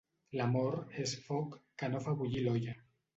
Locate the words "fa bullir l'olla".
2.07-2.75